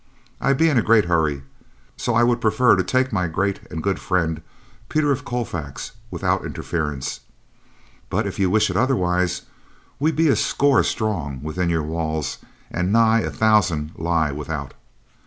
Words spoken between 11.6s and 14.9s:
your walls, and nigh a thousand lie without.